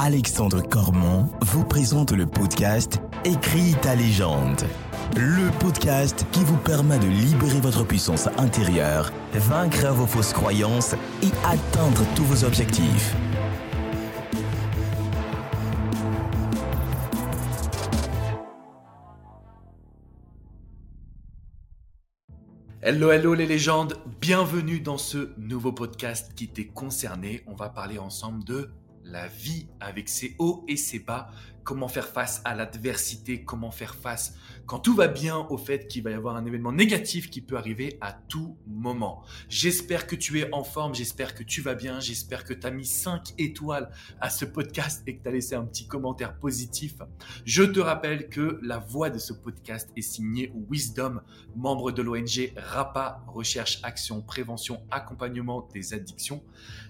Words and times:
Alexandre 0.00 0.62
Cormon 0.62 1.28
vous 1.40 1.64
présente 1.64 2.12
le 2.12 2.24
podcast 2.24 3.00
Écris 3.24 3.74
ta 3.82 3.96
légende. 3.96 4.62
Le 5.16 5.50
podcast 5.58 6.24
qui 6.30 6.44
vous 6.44 6.56
permet 6.56 7.00
de 7.00 7.08
libérer 7.08 7.58
votre 7.60 7.84
puissance 7.84 8.28
intérieure, 8.38 9.12
vaincre 9.34 9.88
vos 9.88 10.06
fausses 10.06 10.32
croyances 10.32 10.94
et 11.20 11.32
atteindre 11.44 12.04
tous 12.14 12.22
vos 12.22 12.44
objectifs. 12.44 13.16
Hello, 22.82 23.10
hello 23.10 23.34
les 23.34 23.46
légendes, 23.46 23.94
bienvenue 24.20 24.78
dans 24.78 24.96
ce 24.96 25.30
nouveau 25.38 25.72
podcast 25.72 26.34
qui 26.36 26.46
t'est 26.46 26.66
concerné. 26.66 27.42
On 27.48 27.56
va 27.56 27.68
parler 27.68 27.98
ensemble 27.98 28.44
de 28.44 28.70
la 29.10 29.26
vie 29.26 29.68
avec 29.80 30.08
ses 30.08 30.34
hauts 30.38 30.64
et 30.68 30.76
ses 30.76 30.98
bas, 30.98 31.30
comment 31.64 31.88
faire 31.88 32.08
face 32.08 32.40
à 32.44 32.54
l'adversité, 32.54 33.44
comment 33.44 33.70
faire 33.70 33.94
face 33.94 34.34
quand 34.68 34.80
tout 34.80 34.94
va 34.94 35.08
bien 35.08 35.38
au 35.48 35.56
fait 35.56 35.88
qu'il 35.88 36.02
va 36.02 36.10
y 36.10 36.14
avoir 36.14 36.36
un 36.36 36.44
événement 36.44 36.72
négatif 36.72 37.30
qui 37.30 37.40
peut 37.40 37.56
arriver 37.56 37.96
à 38.02 38.12
tout 38.12 38.58
moment. 38.66 39.22
J'espère 39.48 40.06
que 40.06 40.14
tu 40.14 40.40
es 40.40 40.52
en 40.52 40.62
forme, 40.62 40.94
j'espère 40.94 41.34
que 41.34 41.42
tu 41.42 41.62
vas 41.62 41.74
bien, 41.74 42.00
j'espère 42.00 42.44
que 42.44 42.52
tu 42.52 42.66
as 42.66 42.70
mis 42.70 42.84
5 42.84 43.32
étoiles 43.38 43.88
à 44.20 44.28
ce 44.28 44.44
podcast 44.44 45.02
et 45.06 45.16
que 45.16 45.22
tu 45.22 45.28
as 45.28 45.32
laissé 45.32 45.54
un 45.54 45.64
petit 45.64 45.88
commentaire 45.88 46.38
positif. 46.38 46.96
Je 47.46 47.62
te 47.62 47.80
rappelle 47.80 48.28
que 48.28 48.60
la 48.62 48.76
voix 48.76 49.08
de 49.08 49.18
ce 49.18 49.32
podcast 49.32 49.90
est 49.96 50.02
signée 50.02 50.52
Wisdom, 50.70 51.22
membre 51.56 51.90
de 51.90 52.02
l'ONG 52.02 52.52
RAPA, 52.54 53.24
Recherche, 53.26 53.80
Action, 53.82 54.20
Prévention, 54.20 54.82
Accompagnement 54.90 55.66
des 55.72 55.94
addictions 55.94 56.42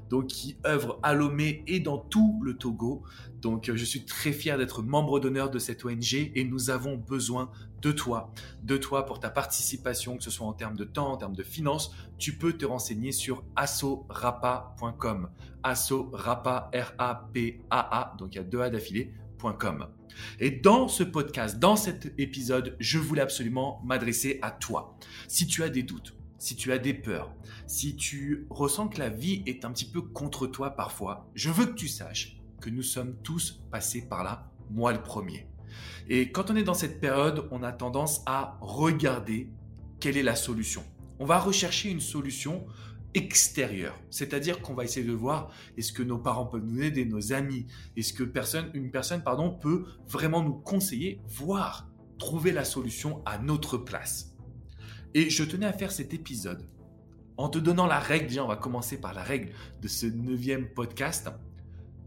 donc 0.08 0.26
qui 0.26 0.56
œuvre 0.66 0.98
à 1.02 1.14
Lomé 1.14 1.62
et 1.66 1.80
dans 1.80 1.98
tout 1.98 2.40
le 2.42 2.56
Togo. 2.56 3.02
Donc 3.40 3.68
euh, 3.68 3.76
je 3.76 3.84
suis 3.84 4.04
très 4.04 4.32
fier 4.32 4.58
d'être 4.58 4.82
membre 4.82 5.20
d'honneur 5.20 5.50
de 5.50 5.58
cette 5.58 5.84
ONG 5.84 6.32
et 6.34 6.44
nous 6.44 6.70
avons 6.70 6.96
besoin 6.96 7.50
de 7.80 7.92
toi, 7.92 8.32
de 8.62 8.76
toi 8.76 9.06
pour 9.06 9.20
ta 9.20 9.30
participation, 9.30 10.16
que 10.16 10.24
ce 10.24 10.30
soit 10.30 10.46
en 10.46 10.52
termes 10.52 10.76
de 10.76 10.84
temps, 10.84 11.12
en 11.12 11.16
termes 11.16 11.36
de 11.36 11.42
finances. 11.42 11.94
Tu 12.18 12.36
peux 12.36 12.52
te 12.52 12.64
renseigner 12.64 13.12
sur 13.12 13.44
assorapa.com. 13.56 15.30
Assorapa, 15.62 16.70
R-A-P-A-A, 16.72 18.16
donc 18.18 18.34
il 18.34 18.38
y 18.38 18.40
a 18.40 18.44
deux 18.44 18.60
A 18.60 18.70
d'affilée.com. 18.70 19.86
Et 20.40 20.50
dans 20.50 20.88
ce 20.88 21.02
podcast, 21.02 21.58
dans 21.58 21.76
cet 21.76 22.12
épisode, 22.18 22.76
je 22.80 22.98
voulais 22.98 23.22
absolument 23.22 23.80
m'adresser 23.84 24.38
à 24.42 24.50
toi. 24.50 24.96
Si 25.28 25.46
tu 25.46 25.62
as 25.62 25.68
des 25.68 25.82
doutes, 25.82 26.16
si 26.38 26.56
tu 26.56 26.72
as 26.72 26.78
des 26.78 26.94
peurs, 26.94 27.34
si 27.66 27.96
tu 27.96 28.46
ressens 28.48 28.88
que 28.88 28.98
la 28.98 29.08
vie 29.08 29.42
est 29.46 29.64
un 29.64 29.72
petit 29.72 29.84
peu 29.84 30.00
contre 30.00 30.46
toi 30.46 30.70
parfois, 30.70 31.28
je 31.34 31.50
veux 31.50 31.66
que 31.66 31.74
tu 31.74 31.88
saches 31.88 32.40
que 32.60 32.70
nous 32.70 32.82
sommes 32.82 33.16
tous 33.22 33.60
passés 33.70 34.08
par 34.08 34.24
là, 34.24 34.50
moi 34.70 34.92
le 34.92 35.02
premier. 35.02 35.46
Et 36.08 36.30
quand 36.32 36.50
on 36.50 36.56
est 36.56 36.62
dans 36.62 36.74
cette 36.74 37.00
période, 37.00 37.46
on 37.50 37.62
a 37.62 37.72
tendance 37.72 38.22
à 38.26 38.58
regarder 38.60 39.50
quelle 40.00 40.16
est 40.16 40.22
la 40.22 40.36
solution. 40.36 40.82
On 41.18 41.26
va 41.26 41.38
rechercher 41.38 41.90
une 41.90 42.00
solution 42.00 42.66
extérieure, 43.14 43.98
c'est-à-dire 44.10 44.60
qu'on 44.60 44.74
va 44.74 44.84
essayer 44.84 45.06
de 45.06 45.12
voir 45.12 45.50
est-ce 45.76 45.92
que 45.92 46.02
nos 46.02 46.18
parents 46.18 46.46
peuvent 46.46 46.64
nous 46.64 46.82
aider, 46.82 47.04
nos 47.04 47.32
amis, 47.32 47.66
est-ce 47.96 48.12
que 48.12 48.22
personne, 48.22 48.70
une 48.74 48.90
personne 48.90 49.22
pardon, 49.22 49.50
peut 49.50 49.86
vraiment 50.06 50.42
nous 50.42 50.54
conseiller, 50.54 51.20
voire 51.26 51.88
trouver 52.18 52.52
la 52.52 52.64
solution 52.64 53.22
à 53.24 53.38
notre 53.38 53.78
place? 53.78 54.37
Et 55.14 55.30
je 55.30 55.44
tenais 55.44 55.66
à 55.66 55.72
faire 55.72 55.92
cet 55.92 56.12
épisode 56.14 56.66
en 57.38 57.48
te 57.48 57.58
donnant 57.58 57.86
la 57.86 58.00
règle, 58.00 58.26
déjà 58.26 58.44
on 58.44 58.48
va 58.48 58.56
commencer 58.56 59.00
par 59.00 59.14
la 59.14 59.22
règle 59.22 59.52
de 59.80 59.86
ce 59.86 60.06
neuvième 60.06 60.68
podcast. 60.74 61.30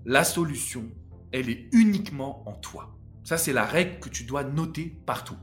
La 0.06 0.26
solution, 0.26 0.92
elle 1.32 1.50
est 1.50 1.70
uniquement 1.72 2.48
en 2.48 2.52
toi. 2.52 2.98
Ça, 3.24 3.38
c'est 3.38 3.54
la 3.54 3.66
règle 3.66 4.00
que 4.00 4.10
tu 4.10 4.26
dois 4.26 4.44
noter 4.44 5.00
partout. 5.06 5.38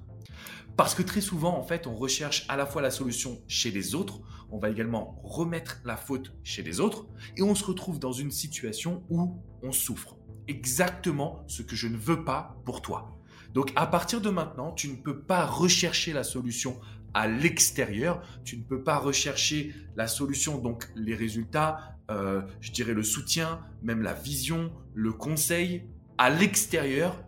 Parce 0.77 0.95
que 0.95 1.03
très 1.03 1.23
souvent, 1.23 1.59
en 1.59 1.63
fait, 1.63 1.87
on 1.87 1.97
recherche 1.97 2.45
à 2.49 2.57
la 2.59 2.67
fois 2.67 2.83
la 2.83 2.91
solution 2.91 3.41
chez 3.49 3.71
les 3.71 3.95
autres, 3.95 4.21
on 4.51 4.59
va 4.59 4.69
également 4.69 5.21
remettre 5.25 5.81
la 5.87 5.97
faute 5.97 6.35
chez 6.43 6.63
les 6.63 6.81
autres, 6.81 7.07
et 7.37 7.43
on 7.43 7.55
se 7.55 7.65
retrouve 7.65 7.99
dans 7.99 8.13
une 8.13 8.31
situation 8.31 9.03
où 9.09 9.43
on 9.63 9.73
souffre. 9.73 10.17
Exactement 10.49 11.45
ce 11.47 11.63
que 11.63 11.77
je 11.77 11.89
ne 11.89 11.97
veux 11.97 12.25
pas 12.25 12.61
pour 12.67 12.83
toi. 12.83 13.19
Donc 13.55 13.73
à 13.77 13.87
partir 13.87 14.21
de 14.21 14.29
maintenant, 14.29 14.73
tu 14.73 14.89
ne 14.89 14.97
peux 14.97 15.21
pas 15.21 15.47
rechercher 15.47 16.13
la 16.13 16.25
solution 16.25 16.79
à 17.15 17.27
l'extérieur. 17.27 18.23
Tu 18.45 18.57
ne 18.57 18.63
peux 18.63 18.83
pas 18.83 18.99
rechercher 18.99 19.75
la 19.97 20.07
solution, 20.07 20.59
donc 20.59 20.89
les 20.95 21.15
résultats, 21.15 21.97
euh, 22.11 22.43
je 22.61 22.73
dirais 22.73 22.95
le 22.95 23.03
soutien, 23.03 23.61
même 23.83 24.03
la 24.03 24.15
vision, 24.15 24.73
le 24.95 25.13
conseil 25.13 25.85
à 26.17 26.31
l'extérieur 26.31 27.25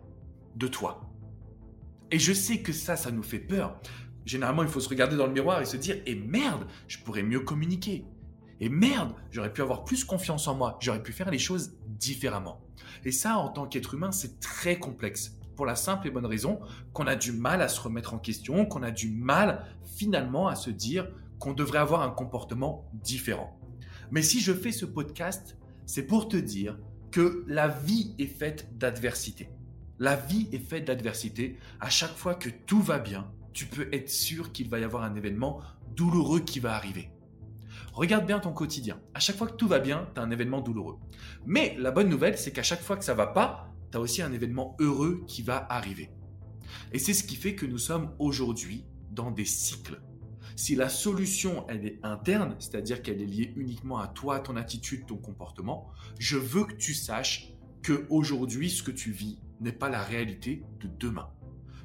de 0.55 0.67
toi. 0.67 1.09
Et 2.11 2.19
je 2.19 2.33
sais 2.33 2.59
que 2.59 2.73
ça, 2.73 2.95
ça 2.95 3.11
nous 3.11 3.23
fait 3.23 3.39
peur. 3.39 3.79
Généralement, 4.25 4.63
il 4.63 4.69
faut 4.69 4.79
se 4.79 4.89
regarder 4.89 5.15
dans 5.15 5.27
le 5.27 5.33
miroir 5.33 5.61
et 5.61 5.65
se 5.65 5.77
dire, 5.77 5.97
et 6.05 6.15
merde, 6.15 6.67
je 6.87 6.99
pourrais 6.99 7.23
mieux 7.23 7.39
communiquer. 7.39 8.05
Et 8.59 8.69
merde, 8.69 9.13
j'aurais 9.31 9.51
pu 9.51 9.61
avoir 9.61 9.83
plus 9.85 10.03
confiance 10.03 10.47
en 10.47 10.55
moi, 10.55 10.77
j'aurais 10.81 11.01
pu 11.01 11.13
faire 11.13 11.31
les 11.31 11.39
choses 11.39 11.73
différemment. 11.87 12.61
Et 13.03 13.11
ça, 13.11 13.37
en 13.37 13.49
tant 13.49 13.65
qu'être 13.65 13.95
humain, 13.95 14.11
c'est 14.11 14.39
très 14.39 14.77
complexe 14.77 15.40
pour 15.61 15.67
la 15.67 15.75
simple 15.75 16.07
et 16.07 16.09
bonne 16.09 16.25
raison 16.25 16.59
qu'on 16.91 17.05
a 17.05 17.15
du 17.15 17.31
mal 17.31 17.61
à 17.61 17.67
se 17.67 17.79
remettre 17.79 18.15
en 18.15 18.17
question, 18.17 18.65
qu'on 18.65 18.81
a 18.81 18.89
du 18.89 19.11
mal 19.11 19.63
finalement 19.95 20.47
à 20.47 20.55
se 20.55 20.71
dire 20.71 21.07
qu'on 21.37 21.53
devrait 21.53 21.77
avoir 21.77 22.01
un 22.01 22.09
comportement 22.09 22.89
différent. 22.95 23.59
Mais 24.09 24.23
si 24.23 24.41
je 24.41 24.53
fais 24.53 24.71
ce 24.71 24.87
podcast, 24.87 25.59
c'est 25.85 26.07
pour 26.07 26.27
te 26.27 26.35
dire 26.35 26.79
que 27.11 27.45
la 27.45 27.67
vie 27.67 28.15
est 28.17 28.25
faite 28.25 28.75
d'adversité. 28.75 29.51
La 29.99 30.15
vie 30.15 30.49
est 30.51 30.67
faite 30.67 30.85
d'adversité. 30.85 31.59
À 31.79 31.91
chaque 31.91 32.15
fois 32.15 32.33
que 32.33 32.49
tout 32.49 32.81
va 32.81 32.97
bien, 32.97 33.31
tu 33.53 33.67
peux 33.67 33.87
être 33.93 34.09
sûr 34.09 34.51
qu'il 34.51 34.67
va 34.67 34.79
y 34.79 34.83
avoir 34.83 35.03
un 35.03 35.13
événement 35.13 35.61
douloureux 35.95 36.39
qui 36.39 36.59
va 36.59 36.73
arriver. 36.73 37.11
Regarde 37.93 38.25
bien 38.25 38.39
ton 38.39 38.51
quotidien. 38.51 38.99
À 39.13 39.19
chaque 39.19 39.35
fois 39.35 39.45
que 39.45 39.57
tout 39.57 39.67
va 39.67 39.77
bien, 39.77 40.07
tu 40.15 40.21
as 40.21 40.23
un 40.23 40.31
événement 40.31 40.61
douloureux. 40.61 40.97
Mais 41.45 41.75
la 41.77 41.91
bonne 41.91 42.09
nouvelle, 42.09 42.39
c'est 42.39 42.51
qu'à 42.51 42.63
chaque 42.63 42.81
fois 42.81 42.97
que 42.97 43.05
ça 43.05 43.13
va 43.13 43.27
pas, 43.27 43.70
tu 43.91 43.97
as 43.97 44.01
aussi 44.01 44.21
un 44.21 44.31
événement 44.31 44.75
heureux 44.79 45.23
qui 45.27 45.41
va 45.41 45.65
arriver. 45.69 46.09
Et 46.93 46.99
c'est 46.99 47.13
ce 47.13 47.23
qui 47.23 47.35
fait 47.35 47.55
que 47.55 47.65
nous 47.65 47.77
sommes 47.77 48.13
aujourd'hui 48.19 48.85
dans 49.11 49.31
des 49.31 49.45
cycles. 49.45 50.01
Si 50.55 50.75
la 50.75 50.89
solution, 50.89 51.65
elle 51.69 51.85
est 51.85 51.99
interne, 52.03 52.55
c'est-à-dire 52.59 53.01
qu'elle 53.01 53.21
est 53.21 53.25
liée 53.25 53.53
uniquement 53.55 53.99
à 53.99 54.07
toi, 54.07 54.39
ton 54.39 54.55
attitude, 54.55 55.05
ton 55.05 55.17
comportement, 55.17 55.89
je 56.19 56.37
veux 56.37 56.65
que 56.65 56.73
tu 56.73 56.93
saches 56.93 57.53
que 57.81 58.05
aujourd'hui, 58.09 58.69
ce 58.69 58.83
que 58.83 58.91
tu 58.91 59.11
vis 59.11 59.39
n'est 59.59 59.71
pas 59.71 59.89
la 59.89 60.03
réalité 60.03 60.63
de 60.79 60.87
demain. 60.99 61.29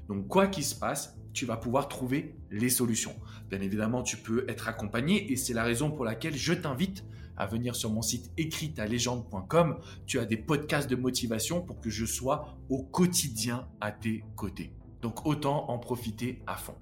Donc, 0.08 0.28
quoi 0.28 0.46
qu'il 0.46 0.64
se 0.64 0.74
passe, 0.74 1.16
tu 1.32 1.46
vas 1.46 1.56
pouvoir 1.56 1.88
trouver 1.88 2.36
les 2.50 2.70
solutions. 2.70 3.14
Bien 3.50 3.60
évidemment, 3.60 4.02
tu 4.02 4.16
peux 4.16 4.44
être 4.48 4.68
accompagné 4.68 5.32
et 5.32 5.36
c'est 5.36 5.54
la 5.54 5.64
raison 5.64 5.90
pour 5.90 6.04
laquelle 6.04 6.34
je 6.34 6.52
t'invite 6.54 7.04
à 7.36 7.46
venir 7.46 7.74
sur 7.74 7.90
mon 7.90 8.02
site 8.02 8.30
écritalégende.com. 8.36 9.78
Tu 10.06 10.18
as 10.18 10.24
des 10.24 10.36
podcasts 10.36 10.88
de 10.88 10.96
motivation 10.96 11.60
pour 11.62 11.80
que 11.80 11.90
je 11.90 12.04
sois 12.04 12.58
au 12.68 12.82
quotidien 12.82 13.68
à 13.80 13.92
tes 13.92 14.24
côtés. 14.36 14.72
Donc 15.02 15.26
autant 15.26 15.70
en 15.70 15.78
profiter 15.78 16.42
à 16.46 16.56
fond. 16.56 16.74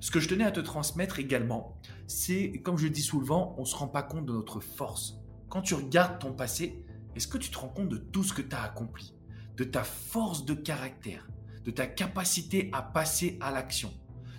Ce 0.00 0.10
que 0.10 0.20
je 0.20 0.28
tenais 0.28 0.44
à 0.44 0.52
te 0.52 0.60
transmettre 0.60 1.18
également, 1.18 1.76
c'est, 2.06 2.60
comme 2.62 2.78
je 2.78 2.88
dis 2.88 3.02
souvent, 3.02 3.54
on 3.58 3.62
ne 3.62 3.66
se 3.66 3.76
rend 3.76 3.88
pas 3.88 4.02
compte 4.02 4.26
de 4.26 4.32
notre 4.32 4.60
force. 4.60 5.20
Quand 5.48 5.62
tu 5.62 5.74
regardes 5.74 6.18
ton 6.18 6.32
passé, 6.32 6.84
est-ce 7.14 7.28
que 7.28 7.38
tu 7.38 7.50
te 7.50 7.58
rends 7.58 7.68
compte 7.68 7.88
de 7.88 7.96
tout 7.96 8.24
ce 8.24 8.32
que 8.32 8.42
tu 8.42 8.54
as 8.54 8.62
accompli, 8.62 9.14
de 9.56 9.64
ta 9.64 9.84
force 9.84 10.44
de 10.44 10.54
caractère, 10.54 11.28
de 11.64 11.70
ta 11.70 11.86
capacité 11.86 12.70
à 12.72 12.82
passer 12.82 13.38
à 13.40 13.50
l'action, 13.50 13.92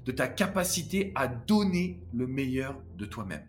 de 0.05 0.11
ta 0.11 0.27
capacité 0.27 1.11
à 1.15 1.27
donner 1.27 2.01
le 2.13 2.27
meilleur 2.27 2.81
de 2.97 3.05
toi-même? 3.05 3.47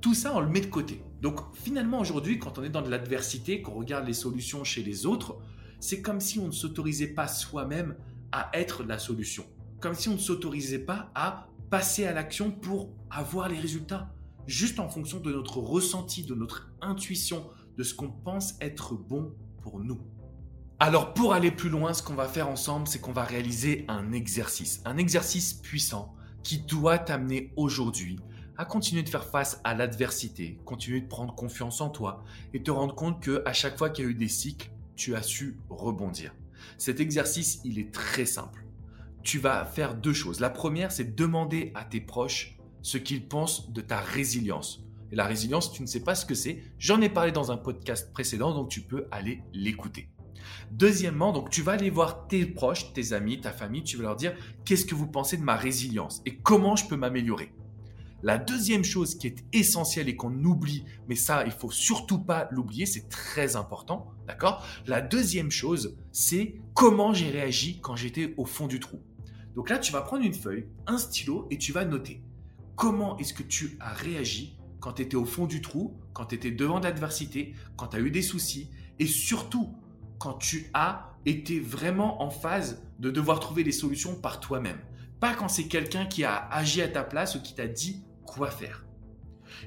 Tout 0.00 0.14
ça, 0.14 0.34
on 0.34 0.40
le 0.40 0.48
met 0.48 0.60
de 0.60 0.66
côté. 0.66 1.02
Donc 1.20 1.40
finalement, 1.54 2.00
aujourd'hui, 2.00 2.38
quand 2.38 2.58
on 2.58 2.62
est 2.62 2.70
dans 2.70 2.82
de 2.82 2.90
l'adversité, 2.90 3.62
qu'on 3.62 3.74
regarde 3.74 4.06
les 4.06 4.14
solutions 4.14 4.64
chez 4.64 4.82
les 4.82 5.06
autres, 5.06 5.38
c'est 5.80 6.02
comme 6.02 6.20
si 6.20 6.38
on 6.38 6.46
ne 6.46 6.52
s'autorisait 6.52 7.08
pas 7.08 7.28
soi-même 7.28 7.96
à 8.32 8.50
être 8.54 8.84
la 8.84 8.98
solution. 8.98 9.44
Comme 9.80 9.94
si 9.94 10.08
on 10.08 10.14
ne 10.14 10.18
s'autorisait 10.18 10.78
pas 10.78 11.10
à 11.14 11.48
passer 11.70 12.06
à 12.06 12.12
l'action 12.12 12.50
pour 12.50 12.90
avoir 13.10 13.48
les 13.48 13.58
résultats. 13.58 14.12
Juste 14.46 14.78
en 14.78 14.88
fonction 14.88 15.20
de 15.20 15.32
notre 15.32 15.58
ressenti, 15.58 16.22
de 16.22 16.34
notre 16.34 16.70
intuition, 16.80 17.48
de 17.76 17.82
ce 17.82 17.94
qu'on 17.94 18.10
pense 18.10 18.54
être 18.60 18.94
bon 18.94 19.34
pour 19.62 19.80
nous. 19.80 20.00
Alors 20.78 21.14
pour 21.14 21.32
aller 21.32 21.50
plus 21.50 21.70
loin, 21.70 21.94
ce 21.94 22.02
qu'on 22.02 22.14
va 22.14 22.28
faire 22.28 22.48
ensemble, 22.48 22.86
c'est 22.86 23.00
qu'on 23.00 23.12
va 23.12 23.24
réaliser 23.24 23.84
un 23.88 24.12
exercice. 24.12 24.82
Un 24.84 24.96
exercice 24.96 25.54
puissant 25.54 26.14
qui 26.42 26.58
doit 26.58 26.98
t'amener 26.98 27.52
aujourd'hui 27.56 28.18
à 28.56 28.64
continuer 28.64 29.02
de 29.02 29.08
faire 29.08 29.24
face 29.24 29.60
à 29.64 29.74
l'adversité, 29.74 30.58
continuer 30.64 31.00
de 31.00 31.08
prendre 31.08 31.34
confiance 31.34 31.80
en 31.80 31.90
toi 31.90 32.22
et 32.52 32.62
te 32.62 32.70
rendre 32.70 32.94
compte 32.94 33.20
que 33.20 33.42
à 33.46 33.52
chaque 33.52 33.78
fois 33.78 33.90
qu'il 33.90 34.04
y 34.04 34.08
a 34.08 34.10
eu 34.10 34.14
des 34.14 34.28
cycles, 34.28 34.70
tu 34.96 35.14
as 35.14 35.22
su 35.22 35.58
rebondir. 35.68 36.34
Cet 36.78 37.00
exercice, 37.00 37.60
il 37.64 37.78
est 37.78 37.92
très 37.92 38.26
simple. 38.26 38.64
Tu 39.22 39.38
vas 39.38 39.64
faire 39.64 39.94
deux 39.94 40.12
choses. 40.12 40.40
La 40.40 40.50
première, 40.50 40.92
c'est 40.92 41.16
demander 41.16 41.72
à 41.74 41.84
tes 41.84 42.00
proches 42.00 42.58
ce 42.82 42.98
qu'ils 42.98 43.26
pensent 43.26 43.72
de 43.72 43.80
ta 43.80 44.00
résilience. 44.00 44.84
Et 45.10 45.16
la 45.16 45.26
résilience, 45.26 45.72
tu 45.72 45.82
ne 45.82 45.86
sais 45.86 46.02
pas 46.02 46.14
ce 46.14 46.26
que 46.26 46.34
c'est. 46.34 46.62
J'en 46.78 47.00
ai 47.00 47.08
parlé 47.08 47.32
dans 47.32 47.50
un 47.50 47.56
podcast 47.56 48.12
précédent, 48.12 48.54
donc 48.54 48.68
tu 48.68 48.82
peux 48.82 49.06
aller 49.10 49.42
l'écouter. 49.52 50.08
Deuxièmement, 50.70 51.32
donc 51.32 51.50
tu 51.50 51.62
vas 51.62 51.72
aller 51.72 51.90
voir 51.90 52.26
tes 52.26 52.44
proches, 52.46 52.92
tes 52.92 53.12
amis, 53.12 53.40
ta 53.40 53.52
famille, 53.52 53.82
tu 53.82 53.96
vas 53.96 54.04
leur 54.04 54.16
dire 54.16 54.34
qu'est-ce 54.64 54.84
que 54.84 54.94
vous 54.94 55.06
pensez 55.06 55.36
de 55.36 55.42
ma 55.42 55.56
résilience 55.56 56.22
et 56.26 56.36
comment 56.36 56.76
je 56.76 56.86
peux 56.86 56.96
m'améliorer? 56.96 57.52
La 58.24 58.38
deuxième 58.38 58.84
chose 58.84 59.16
qui 59.18 59.26
est 59.26 59.44
essentielle 59.52 60.08
et 60.08 60.16
qu'on 60.16 60.32
oublie, 60.44 60.86
mais 61.08 61.14
ça, 61.14 61.44
il 61.44 61.52
faut 61.52 61.70
surtout 61.70 62.18
pas 62.18 62.48
l'oublier, 62.50 62.86
c'est 62.86 63.10
très 63.10 63.54
important, 63.54 64.14
d'accord? 64.26 64.64
La 64.86 65.02
deuxième 65.02 65.50
chose, 65.50 65.98
c'est 66.10 66.54
comment 66.72 67.12
j'ai 67.12 67.28
réagi 67.28 67.80
quand 67.82 67.96
j'étais 67.96 68.32
au 68.38 68.46
fond 68.46 68.66
du 68.66 68.80
trou. 68.80 69.02
Donc 69.54 69.68
là, 69.68 69.78
tu 69.78 69.92
vas 69.92 70.00
prendre 70.00 70.24
une 70.24 70.32
feuille, 70.32 70.66
un 70.86 70.96
stylo 70.96 71.46
et 71.50 71.58
tu 71.58 71.72
vas 71.72 71.84
noter 71.84 72.22
comment 72.76 73.18
est-ce 73.18 73.34
que 73.34 73.42
tu 73.42 73.76
as 73.78 73.92
réagi 73.92 74.56
quand 74.80 74.94
tu 74.94 75.02
étais 75.02 75.16
au 75.16 75.26
fond 75.26 75.44
du 75.44 75.60
trou, 75.60 75.94
quand 76.14 76.24
tu 76.24 76.36
étais 76.36 76.50
devant 76.50 76.80
l'adversité, 76.80 77.52
quand 77.76 77.88
tu 77.88 77.98
as 77.98 78.00
eu 78.00 78.10
des 78.10 78.22
soucis 78.22 78.70
et 78.98 79.06
surtout 79.06 79.74
quand 80.16 80.32
tu 80.32 80.70
as 80.72 81.14
été 81.26 81.60
vraiment 81.60 82.22
en 82.22 82.30
phase 82.30 82.82
de 83.00 83.10
devoir 83.10 83.38
trouver 83.38 83.64
des 83.64 83.72
solutions 83.72 84.14
par 84.14 84.40
toi-même. 84.40 84.78
Pas 85.20 85.34
quand 85.34 85.48
c'est 85.48 85.68
quelqu'un 85.68 86.06
qui 86.06 86.24
a 86.24 86.48
agi 86.48 86.80
à 86.80 86.88
ta 86.88 87.04
place 87.04 87.34
ou 87.34 87.42
qui 87.42 87.54
t'a 87.54 87.66
dit 87.66 88.02
quoi 88.24 88.50
faire. 88.50 88.84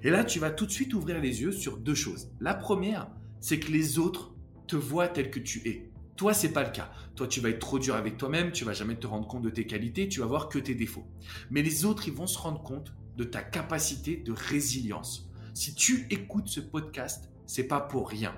Et 0.04 0.10
là, 0.10 0.24
tu 0.24 0.40
vas 0.40 0.52
tout 0.52 0.66
de 0.66 0.72
suite 0.72 0.94
ouvrir 0.94 1.20
les 1.20 1.42
yeux 1.42 1.52
sur 1.52 1.78
deux 1.78 1.96
choses. 1.96 2.30
La 2.40 2.54
première, 2.54 3.10
c'est 3.40 3.60
que 3.60 3.72
les 3.72 4.00
autres 4.00 4.34
te 4.68 4.76
voient 4.76 5.08
tel 5.08 5.32
que 5.32 5.40
tu 5.40 5.68
es. 5.68 5.92
Toi, 6.16 6.34
c'est 6.34 6.52
pas 6.52 6.64
le 6.64 6.72
cas. 6.72 6.92
Toi, 7.16 7.28
tu 7.28 7.40
vas 7.40 7.50
être 7.50 7.60
trop 7.60 7.80
dur 7.80 7.96
avec 7.96 8.18
toi-même, 8.18 8.52
tu 8.52 8.66
vas 8.66 8.74
jamais 8.74 8.96
te 8.96 9.08
rendre 9.08 9.28
compte 9.28 9.44
de 9.44 9.50
tes 9.50 9.66
qualités, 9.66 10.10
tu 10.10 10.20
vas 10.20 10.26
voir 10.26 10.50
que 10.50 10.60
tes 10.60 10.76
défauts. 10.76 11.06
Mais 11.52 11.62
les 11.62 11.86
autres, 11.86 12.08
ils 12.08 12.14
vont 12.14 12.28
se 12.28 12.40
rendre 12.40 12.62
compte 12.64 12.94
de 13.18 13.24
ta 13.24 13.42
capacité 13.42 14.18
de 14.18 14.32
résilience. 14.32 15.30
Si 15.54 15.74
tu 15.74 16.08
écoutes 16.10 16.48
ce 16.48 16.60
podcast, 16.60 17.32
c'est 17.46 17.68
pas 17.68 17.80
pour 17.80 18.10
rien. 18.10 18.36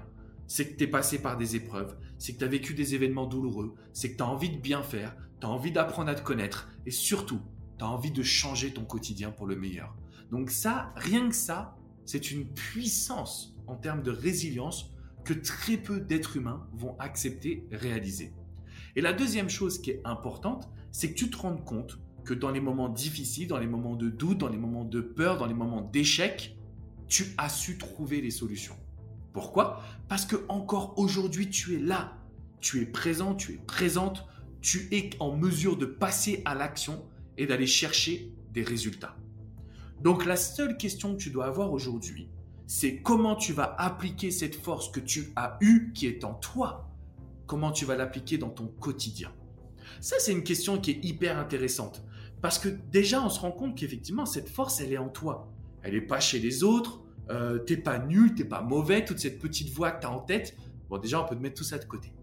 C'est 0.47 0.67
que 0.67 0.77
tu 0.77 0.83
es 0.85 0.87
passé 0.87 1.21
par 1.21 1.37
des 1.37 1.55
épreuves, 1.55 1.95
c'est 2.17 2.33
que 2.33 2.39
tu 2.39 2.43
as 2.43 2.47
vécu 2.49 2.73
des 2.73 2.95
événements 2.95 3.27
douloureux, 3.27 3.75
c'est 3.93 4.11
que 4.11 4.17
tu 4.17 4.23
as 4.23 4.27
envie 4.27 4.49
de 4.49 4.57
bien 4.57 4.83
faire, 4.83 5.15
tu 5.39 5.45
as 5.45 5.49
envie 5.49 5.71
d'apprendre 5.71 6.09
à 6.09 6.15
te 6.15 6.21
connaître 6.21 6.69
et 6.85 6.91
surtout, 6.91 7.41
tu 7.77 7.85
as 7.85 7.87
envie 7.87 8.11
de 8.11 8.23
changer 8.23 8.73
ton 8.73 8.83
quotidien 8.83 9.31
pour 9.31 9.47
le 9.47 9.55
meilleur. 9.55 9.95
Donc 10.31 10.51
ça, 10.51 10.93
rien 10.95 11.29
que 11.29 11.35
ça, 11.35 11.75
c'est 12.05 12.31
une 12.31 12.45
puissance 12.45 13.55
en 13.67 13.75
termes 13.75 14.01
de 14.01 14.11
résilience 14.11 14.91
que 15.23 15.33
très 15.33 15.77
peu 15.77 15.99
d'êtres 15.99 16.37
humains 16.37 16.67
vont 16.73 16.97
accepter, 16.99 17.67
réaliser. 17.71 18.33
Et 18.95 19.01
la 19.01 19.13
deuxième 19.13 19.49
chose 19.49 19.79
qui 19.79 19.91
est 19.91 20.01
importante, 20.05 20.69
c'est 20.91 21.11
que 21.11 21.17
tu 21.17 21.29
te 21.29 21.37
rendes 21.37 21.63
compte 21.63 21.99
que 22.25 22.33
dans 22.33 22.51
les 22.51 22.59
moments 22.59 22.89
difficiles, 22.89 23.47
dans 23.47 23.59
les 23.59 23.67
moments 23.67 23.95
de 23.95 24.09
doute, 24.09 24.39
dans 24.39 24.49
les 24.49 24.57
moments 24.57 24.85
de 24.85 25.01
peur, 25.01 25.37
dans 25.37 25.45
les 25.45 25.53
moments 25.53 25.81
d'échec, 25.81 26.57
tu 27.07 27.25
as 27.37 27.49
su 27.49 27.77
trouver 27.77 28.21
les 28.21 28.31
solutions. 28.31 28.75
Pourquoi? 29.33 29.81
Parce 30.07 30.25
que 30.25 30.35
encore 30.49 30.97
aujourd'hui, 30.97 31.49
tu 31.49 31.75
es 31.75 31.79
là, 31.79 32.17
tu 32.59 32.81
es 32.81 32.85
présent, 32.85 33.35
tu 33.35 33.53
es 33.53 33.57
présente, 33.57 34.27
tu 34.61 34.87
es 34.91 35.11
en 35.19 35.35
mesure 35.35 35.77
de 35.77 35.85
passer 35.85 36.41
à 36.45 36.55
l'action 36.55 37.05
et 37.37 37.45
d'aller 37.45 37.67
chercher 37.67 38.33
des 38.51 38.63
résultats. 38.63 39.15
Donc 40.01 40.25
la 40.25 40.35
seule 40.35 40.77
question 40.77 41.13
que 41.15 41.21
tu 41.21 41.29
dois 41.29 41.45
avoir 41.45 41.71
aujourd'hui, 41.73 42.29
c'est 42.67 43.01
comment 43.01 43.35
tu 43.35 43.51
vas 43.51 43.75
appliquer 43.77 44.31
cette 44.31 44.55
force 44.55 44.89
que 44.91 44.99
tu 44.99 45.31
as 45.35 45.57
eue, 45.61 45.91
qui 45.93 46.07
est 46.07 46.23
en 46.23 46.35
toi, 46.35 46.89
comment 47.47 47.71
tu 47.71 47.85
vas 47.85 47.95
l'appliquer 47.95 48.37
dans 48.37 48.49
ton 48.49 48.67
quotidien? 48.67 49.31
Ça, 50.01 50.17
c'est 50.19 50.31
une 50.31 50.43
question 50.43 50.77
qui 50.77 50.91
est 50.91 51.03
hyper 51.03 51.37
intéressante. 51.37 52.03
Parce 52.41 52.59
que 52.59 52.69
déjà, 52.69 53.21
on 53.23 53.29
se 53.29 53.39
rend 53.39 53.51
compte 53.51 53.75
qu'effectivement, 53.75 54.25
cette 54.25 54.47
force, 54.47 54.79
elle 54.79 54.93
est 54.93 54.97
en 54.97 55.09
toi. 55.09 55.51
Elle 55.81 55.95
n'est 55.95 56.01
pas 56.01 56.19
chez 56.19 56.39
les 56.39 56.63
autres. 56.63 57.01
Euh, 57.31 57.59
t'es 57.59 57.75
pas 57.75 57.99
nul, 57.99 58.33
t'es 58.33 58.45
pas 58.45 58.61
mauvais, 58.61 59.03
toute 59.03 59.19
cette 59.19 59.39
petite 59.39 59.71
voix 59.73 59.91
que 59.91 60.01
tu 60.01 60.07
as 60.07 60.11
en 60.11 60.19
tête. 60.19 60.55
Bon, 60.89 60.97
déjà, 60.97 61.21
on 61.21 61.25
peut 61.27 61.35
te 61.35 61.41
mettre 61.41 61.55
tout 61.55 61.63
ça 61.63 61.77
de 61.77 61.85
côté. 61.85 62.13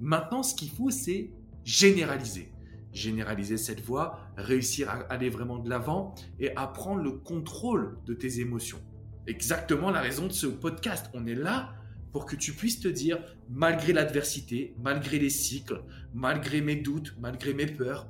Maintenant, 0.00 0.42
ce 0.42 0.54
qu'il 0.54 0.70
faut, 0.70 0.90
c'est 0.90 1.30
généraliser 1.62 2.53
généraliser 2.94 3.58
cette 3.58 3.80
voix, 3.80 4.18
réussir 4.36 4.88
à 4.88 4.94
aller 5.12 5.28
vraiment 5.28 5.58
de 5.58 5.68
l'avant 5.68 6.14
et 6.38 6.56
à 6.56 6.66
prendre 6.66 7.02
le 7.02 7.12
contrôle 7.12 7.98
de 8.06 8.14
tes 8.14 8.40
émotions. 8.40 8.80
Exactement 9.26 9.90
la 9.90 10.00
raison 10.00 10.26
de 10.26 10.32
ce 10.32 10.46
podcast. 10.46 11.10
On 11.12 11.26
est 11.26 11.34
là 11.34 11.74
pour 12.12 12.26
que 12.26 12.36
tu 12.36 12.52
puisses 12.52 12.80
te 12.80 12.88
dire, 12.88 13.18
malgré 13.50 13.92
l'adversité, 13.92 14.76
malgré 14.80 15.18
les 15.18 15.30
cycles, 15.30 15.82
malgré 16.14 16.60
mes 16.60 16.76
doutes, 16.76 17.16
malgré 17.18 17.52
mes 17.52 17.66
peurs, 17.66 18.08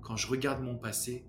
quand 0.00 0.16
je 0.16 0.28
regarde 0.28 0.62
mon 0.62 0.76
passé, 0.76 1.26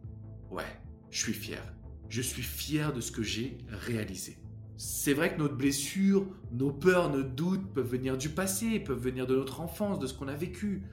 ouais, 0.52 0.64
je 1.10 1.20
suis 1.20 1.34
fier. 1.34 1.62
Je 2.10 2.22
suis 2.22 2.44
fier 2.44 2.94
de 2.94 3.02
ce 3.02 3.12
que 3.12 3.24
j'ai 3.24 3.58
réalisé. 3.68 4.38
C'est 4.78 5.14
vrai 5.14 5.34
que 5.34 5.40
notre 5.40 5.56
blessure, 5.56 6.28
nos 6.52 6.72
peurs, 6.72 7.10
nos 7.10 7.24
doutes 7.24 7.74
peuvent 7.74 7.90
venir 7.90 8.18
du 8.18 8.30
passé, 8.30 8.80
peuvent 8.80 9.02
venir 9.02 9.28
de 9.28 9.36
notre 9.36 9.62
enfance, 9.62 10.00
de 10.00 10.08
ce 10.08 10.14
qu'on 10.14 10.28
a 10.28 10.36
vécu. 10.36 10.84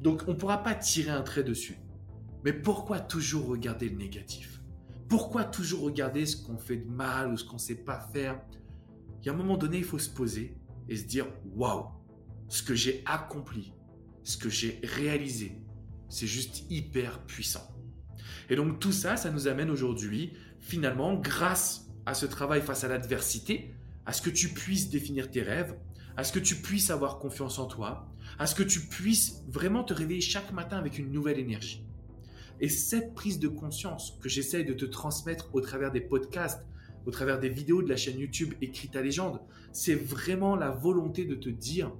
Donc 0.00 0.24
on 0.26 0.32
ne 0.32 0.36
pourra 0.36 0.62
pas 0.62 0.74
tirer 0.74 1.10
un 1.10 1.22
trait 1.22 1.44
dessus. 1.44 1.78
Mais 2.44 2.52
pourquoi 2.52 3.00
toujours 3.00 3.46
regarder 3.46 3.88
le 3.88 3.96
négatif? 3.96 4.62
Pourquoi 5.08 5.44
toujours 5.44 5.82
regarder 5.82 6.26
ce 6.26 6.36
qu'on 6.36 6.58
fait 6.58 6.76
de 6.76 6.90
mal 6.90 7.32
ou 7.32 7.36
ce 7.36 7.44
qu'on 7.44 7.56
ne 7.56 7.60
sait 7.60 7.84
pas 7.84 8.00
faire? 8.12 8.40
Il 9.20 9.26
y 9.26 9.28
a 9.28 9.32
un 9.32 9.36
moment 9.36 9.56
donné, 9.56 9.78
il 9.78 9.84
faut 9.84 9.98
se 9.98 10.10
poser 10.10 10.56
et 10.88 10.96
se 10.96 11.04
dire 11.04 11.26
waouh, 11.54 11.86
ce 12.48 12.62
que 12.62 12.74
j'ai 12.74 13.02
accompli, 13.06 13.72
ce 14.22 14.36
que 14.36 14.48
j'ai 14.48 14.80
réalisé, 14.82 15.60
c'est 16.08 16.26
juste 16.26 16.70
hyper 16.70 17.24
puissant. 17.26 17.66
Et 18.48 18.56
donc 18.56 18.78
tout 18.78 18.92
ça, 18.92 19.16
ça 19.16 19.30
nous 19.30 19.48
amène 19.48 19.70
aujourd'hui, 19.70 20.32
finalement, 20.60 21.14
grâce 21.14 21.88
à 22.04 22.14
ce 22.14 22.26
travail 22.26 22.62
face 22.62 22.84
à 22.84 22.88
l'adversité, 22.88 23.74
à 24.04 24.12
ce 24.12 24.22
que 24.22 24.30
tu 24.30 24.50
puisses 24.50 24.88
définir 24.88 25.30
tes 25.30 25.42
rêves, 25.42 25.76
à 26.16 26.24
ce 26.24 26.32
que 26.32 26.38
tu 26.38 26.56
puisses 26.56 26.90
avoir 26.90 27.18
confiance 27.18 27.58
en 27.58 27.66
toi, 27.66 28.08
à 28.38 28.46
ce 28.46 28.54
que 28.54 28.62
tu 28.62 28.80
puisses 28.80 29.44
vraiment 29.48 29.84
te 29.84 29.92
réveiller 29.92 30.20
chaque 30.20 30.52
matin 30.52 30.78
avec 30.78 30.98
une 30.98 31.12
nouvelle 31.12 31.38
énergie. 31.38 31.84
Et 32.60 32.68
cette 32.68 33.14
prise 33.14 33.38
de 33.38 33.48
conscience 33.48 34.18
que 34.22 34.28
j'essaye 34.28 34.64
de 34.64 34.72
te 34.72 34.86
transmettre 34.86 35.50
au 35.54 35.60
travers 35.60 35.92
des 35.92 36.00
podcasts, 36.00 36.64
au 37.04 37.10
travers 37.10 37.38
des 37.38 37.50
vidéos 37.50 37.82
de 37.82 37.88
la 37.88 37.96
chaîne 37.96 38.18
YouTube 38.18 38.54
Écrite 38.62 38.92
ta 38.92 39.02
légende, 39.02 39.40
c'est 39.72 39.94
vraiment 39.94 40.56
la 40.56 40.70
volonté 40.70 41.26
de 41.26 41.34
te 41.34 41.50
dire, 41.50 41.92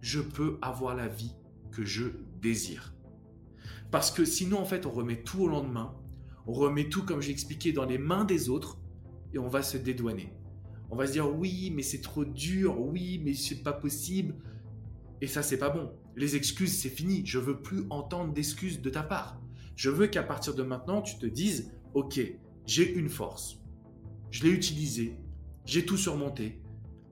je 0.00 0.20
peux 0.20 0.58
avoir 0.62 0.96
la 0.96 1.08
vie 1.08 1.34
que 1.70 1.84
je 1.84 2.04
désire. 2.40 2.94
Parce 3.90 4.10
que 4.10 4.24
sinon, 4.24 4.58
en 4.58 4.64
fait, 4.64 4.86
on 4.86 4.90
remet 4.90 5.22
tout 5.22 5.42
au 5.42 5.48
lendemain, 5.48 5.94
on 6.46 6.52
remet 6.52 6.88
tout, 6.88 7.04
comme 7.04 7.20
j'ai 7.20 7.30
expliqué, 7.30 7.72
dans 7.72 7.84
les 7.84 7.98
mains 7.98 8.24
des 8.24 8.48
autres, 8.48 8.78
et 9.34 9.38
on 9.38 9.48
va 9.48 9.62
se 9.62 9.76
dédouaner. 9.76 10.32
On 10.92 10.96
va 10.96 11.06
se 11.06 11.12
dire, 11.12 11.34
oui, 11.34 11.72
mais 11.74 11.82
c'est 11.82 12.02
trop 12.02 12.24
dur, 12.24 12.78
oui, 12.78 13.20
mais 13.24 13.32
c'est 13.32 13.62
pas 13.62 13.72
possible, 13.72 14.34
et 15.22 15.28
ça, 15.28 15.42
c'est 15.44 15.56
pas 15.56 15.70
bon. 15.70 15.92
Les 16.16 16.34
excuses, 16.34 16.76
c'est 16.76 16.90
fini. 16.90 17.22
Je 17.24 17.38
veux 17.38 17.62
plus 17.62 17.84
entendre 17.90 18.34
d'excuses 18.34 18.82
de 18.82 18.90
ta 18.90 19.04
part. 19.04 19.40
Je 19.76 19.88
veux 19.88 20.08
qu'à 20.08 20.24
partir 20.24 20.52
de 20.54 20.64
maintenant, 20.64 21.00
tu 21.00 21.16
te 21.16 21.26
dises, 21.26 21.72
OK, 21.94 22.20
j'ai 22.66 22.92
une 22.92 23.08
force. 23.08 23.60
Je 24.32 24.42
l'ai 24.42 24.50
utilisée. 24.50 25.16
J'ai 25.64 25.86
tout 25.86 25.96
surmonté. 25.96 26.60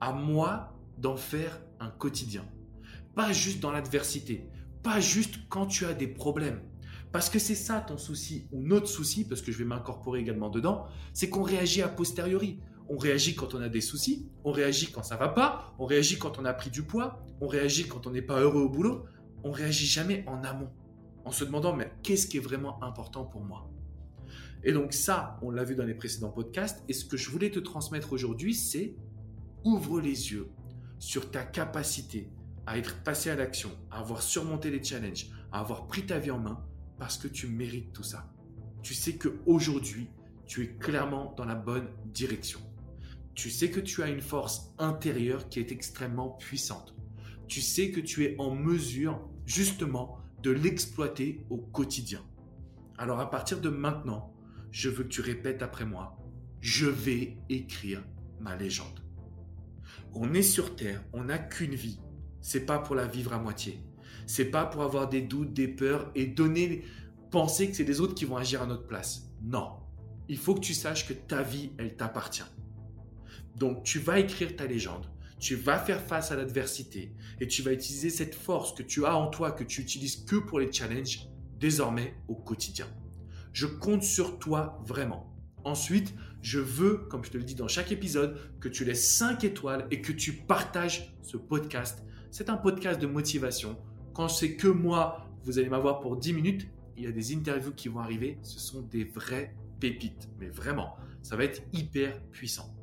À 0.01 0.11
moi 0.11 0.77
d'en 0.97 1.15
faire 1.15 1.61
un 1.79 1.89
quotidien. 1.89 2.45
Pas 3.15 3.31
juste 3.31 3.61
dans 3.61 3.71
l'adversité. 3.71 4.45
Pas 4.83 4.99
juste 4.99 5.39
quand 5.47 5.65
tu 5.65 5.85
as 5.85 5.93
des 5.93 6.07
problèmes. 6.07 6.61
Parce 7.13 7.29
que 7.29 7.39
c'est 7.39 7.55
ça 7.55 7.79
ton 7.79 7.97
souci 7.97 8.47
ou 8.51 8.61
notre 8.61 8.87
souci, 8.87 9.25
parce 9.25 9.41
que 9.41 9.53
je 9.53 9.57
vais 9.57 9.65
m'incorporer 9.65 10.19
également 10.19 10.49
dedans, 10.49 10.85
c'est 11.13 11.29
qu'on 11.29 11.43
réagit 11.43 11.81
a 11.81 11.87
posteriori 11.87 12.59
on 12.89 12.97
réagit 12.97 13.35
quand 13.35 13.53
on 13.53 13.61
a 13.61 13.69
des 13.69 13.81
soucis, 13.81 14.29
on 14.43 14.51
réagit 14.51 14.91
quand 14.91 15.03
ça 15.03 15.15
va 15.15 15.29
pas, 15.29 15.73
on 15.79 15.85
réagit 15.85 16.17
quand 16.17 16.39
on 16.39 16.45
a 16.45 16.53
pris 16.53 16.69
du 16.69 16.83
poids, 16.83 17.23
on 17.39 17.47
réagit 17.47 17.87
quand 17.87 18.07
on 18.07 18.11
n'est 18.11 18.21
pas 18.21 18.39
heureux 18.39 18.61
au 18.61 18.69
boulot, 18.69 19.05
on 19.43 19.51
réagit 19.51 19.85
jamais 19.85 20.23
en 20.27 20.43
amont, 20.43 20.69
en 21.25 21.31
se 21.31 21.43
demandant 21.43 21.75
mais 21.75 21.91
qu'est-ce 22.03 22.27
qui 22.27 22.37
est 22.37 22.41
vraiment 22.41 22.83
important 22.83 23.25
pour 23.25 23.43
moi? 23.43 23.69
Et 24.63 24.73
donc 24.73 24.93
ça, 24.93 25.39
on 25.41 25.49
l'a 25.49 25.63
vu 25.63 25.75
dans 25.75 25.85
les 25.85 25.95
précédents 25.95 26.29
podcasts, 26.29 26.83
et 26.87 26.93
ce 26.93 27.05
que 27.05 27.17
je 27.17 27.29
voulais 27.29 27.49
te 27.49 27.59
transmettre 27.59 28.13
aujourd'hui, 28.13 28.53
c'est 28.53 28.95
ouvre 29.63 29.99
les 29.99 30.31
yeux 30.31 30.49
sur 30.99 31.31
ta 31.31 31.43
capacité 31.43 32.29
à 32.67 32.77
être 32.77 33.03
passé 33.03 33.29
à 33.29 33.35
l'action, 33.35 33.71
à 33.89 33.99
avoir 33.99 34.21
surmonté 34.21 34.69
les 34.69 34.83
challenges, 34.83 35.29
à 35.51 35.59
avoir 35.59 35.87
pris 35.87 36.05
ta 36.05 36.19
vie 36.19 36.31
en 36.31 36.39
main, 36.39 36.63
parce 36.99 37.17
que 37.17 37.27
tu 37.27 37.47
mérites 37.47 37.91
tout 37.93 38.03
ça. 38.03 38.31
Tu 38.83 38.93
sais 38.93 39.13
que 39.15 39.39
aujourd'hui, 39.47 40.09
tu 40.45 40.63
es 40.63 40.67
clairement 40.67 41.33
dans 41.37 41.45
la 41.45 41.55
bonne 41.55 41.87
direction. 42.05 42.59
Tu 43.33 43.49
sais 43.49 43.69
que 43.69 43.79
tu 43.79 44.03
as 44.03 44.09
une 44.09 44.21
force 44.21 44.73
intérieure 44.77 45.49
qui 45.49 45.59
est 45.59 45.71
extrêmement 45.71 46.29
puissante. 46.29 46.95
Tu 47.47 47.61
sais 47.61 47.91
que 47.91 47.99
tu 47.99 48.25
es 48.25 48.35
en 48.39 48.53
mesure 48.55 49.21
justement 49.45 50.17
de 50.41 50.51
l'exploiter 50.51 51.45
au 51.49 51.57
quotidien. 51.57 52.21
Alors 52.97 53.19
à 53.19 53.29
partir 53.29 53.61
de 53.61 53.69
maintenant, 53.69 54.33
je 54.71 54.89
veux 54.89 55.03
que 55.03 55.09
tu 55.09 55.21
répètes 55.21 55.61
après 55.61 55.85
moi, 55.85 56.17
je 56.59 56.85
vais 56.85 57.37
écrire 57.49 58.03
ma 58.39 58.55
légende. 58.55 59.01
On 60.13 60.33
est 60.33 60.41
sur 60.41 60.75
Terre, 60.75 61.03
on 61.13 61.25
n'a 61.25 61.37
qu'une 61.37 61.75
vie. 61.75 61.99
C'est 62.41 62.65
pas 62.65 62.79
pour 62.79 62.95
la 62.95 63.07
vivre 63.07 63.33
à 63.33 63.39
moitié. 63.39 63.81
C'est 64.27 64.45
pas 64.45 64.65
pour 64.65 64.83
avoir 64.83 65.09
des 65.09 65.21
doutes, 65.21 65.53
des 65.53 65.67
peurs 65.67 66.11
et 66.15 66.25
donner, 66.25 66.83
penser 67.31 67.69
que 67.69 67.75
c'est 67.75 67.83
les 67.83 68.01
autres 68.01 68.15
qui 68.15 68.25
vont 68.25 68.37
agir 68.37 68.61
à 68.61 68.65
notre 68.65 68.87
place. 68.87 69.29
Non. 69.41 69.77
Il 70.27 70.37
faut 70.37 70.53
que 70.53 70.59
tu 70.59 70.73
saches 70.73 71.07
que 71.07 71.13
ta 71.13 71.43
vie, 71.43 71.71
elle 71.77 71.95
t'appartient. 71.95 72.43
Donc 73.55 73.83
tu 73.83 73.99
vas 73.99 74.19
écrire 74.19 74.55
ta 74.55 74.65
légende, 74.65 75.07
tu 75.39 75.55
vas 75.55 75.79
faire 75.79 76.01
face 76.01 76.31
à 76.31 76.35
l'adversité 76.35 77.13
et 77.39 77.47
tu 77.47 77.61
vas 77.61 77.73
utiliser 77.73 78.09
cette 78.09 78.35
force 78.35 78.73
que 78.73 78.83
tu 78.83 79.05
as 79.05 79.15
en 79.15 79.27
toi, 79.27 79.51
que 79.51 79.63
tu 79.63 79.81
utilises 79.81 80.23
que 80.25 80.35
pour 80.35 80.59
les 80.59 80.71
challenges, 80.71 81.27
désormais 81.59 82.15
au 82.27 82.35
quotidien. 82.35 82.87
Je 83.53 83.65
compte 83.67 84.03
sur 84.03 84.39
toi 84.39 84.79
vraiment. 84.85 85.35
Ensuite, 85.63 86.13
je 86.41 86.59
veux, 86.59 87.05
comme 87.09 87.23
je 87.23 87.31
te 87.31 87.37
le 87.37 87.43
dis 87.43 87.55
dans 87.55 87.67
chaque 87.67 87.91
épisode, 87.91 88.37
que 88.59 88.67
tu 88.67 88.83
laisses 88.85 89.15
5 89.15 89.43
étoiles 89.43 89.87
et 89.91 90.01
que 90.01 90.11
tu 90.11 90.33
partages 90.33 91.15
ce 91.21 91.37
podcast. 91.37 92.03
C'est 92.31 92.49
un 92.49 92.57
podcast 92.57 92.99
de 92.99 93.07
motivation. 93.07 93.77
Quand 94.13 94.27
c'est 94.27 94.55
que 94.55 94.67
moi, 94.67 95.27
vous 95.43 95.59
allez 95.59 95.69
m'avoir 95.69 95.99
pour 95.99 96.17
10 96.17 96.33
minutes, 96.33 96.67
il 96.97 97.03
y 97.03 97.07
a 97.07 97.11
des 97.11 97.35
interviews 97.35 97.73
qui 97.73 97.89
vont 97.89 97.99
arriver. 97.99 98.39
Ce 98.41 98.59
sont 98.59 98.81
des 98.81 99.03
vraies 99.03 99.55
pépites. 99.79 100.29
Mais 100.39 100.49
vraiment, 100.49 100.95
ça 101.21 101.35
va 101.35 101.43
être 101.43 101.61
hyper 101.73 102.21
puissant. 102.31 102.73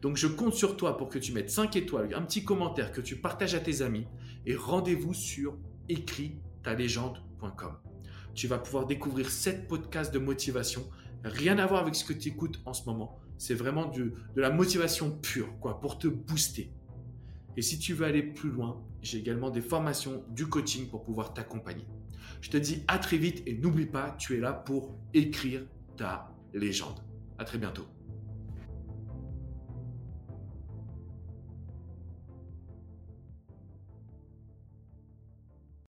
Donc 0.00 0.16
je 0.16 0.26
compte 0.26 0.54
sur 0.54 0.76
toi 0.76 0.96
pour 0.96 1.08
que 1.08 1.18
tu 1.18 1.32
mettes 1.32 1.50
5 1.50 1.74
étoiles, 1.76 2.14
un 2.14 2.22
petit 2.22 2.44
commentaire, 2.44 2.92
que 2.92 3.00
tu 3.00 3.16
partages 3.16 3.54
à 3.54 3.60
tes 3.60 3.82
amis 3.82 4.06
et 4.46 4.54
rendez-vous 4.54 5.14
sur 5.14 5.58
écrit-ta-légende.com. 5.88 7.72
Tu 8.34 8.46
vas 8.46 8.58
pouvoir 8.58 8.86
découvrir 8.86 9.28
7 9.30 9.66
podcasts 9.66 10.14
de 10.14 10.20
motivation, 10.20 10.88
rien 11.24 11.58
à 11.58 11.66
voir 11.66 11.82
avec 11.82 11.96
ce 11.96 12.04
que 12.04 12.12
tu 12.12 12.28
écoutes 12.28 12.60
en 12.64 12.72
ce 12.72 12.84
moment. 12.84 13.18
C'est 13.38 13.54
vraiment 13.54 13.86
de 13.86 14.12
la 14.36 14.50
motivation 14.50 15.10
pure, 15.10 15.58
quoi, 15.60 15.80
pour 15.80 15.98
te 15.98 16.08
booster. 16.08 16.72
Et 17.56 17.62
si 17.62 17.78
tu 17.78 17.94
veux 17.94 18.06
aller 18.06 18.22
plus 18.22 18.50
loin, 18.50 18.80
j'ai 19.02 19.18
également 19.18 19.50
des 19.50 19.60
formations, 19.60 20.24
du 20.30 20.46
coaching 20.46 20.88
pour 20.88 21.02
pouvoir 21.02 21.34
t'accompagner. 21.34 21.86
Je 22.40 22.50
te 22.50 22.56
dis 22.56 22.84
à 22.86 22.98
très 22.98 23.16
vite 23.16 23.42
et 23.46 23.58
n'oublie 23.58 23.86
pas, 23.86 24.14
tu 24.18 24.36
es 24.36 24.40
là 24.40 24.52
pour 24.52 24.96
écrire 25.14 25.62
ta 25.96 26.30
légende. 26.54 27.00
À 27.38 27.44
très 27.44 27.58
bientôt. 27.58 27.86